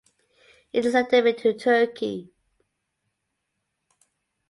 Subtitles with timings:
[0.73, 2.31] It is endemic to Turkey.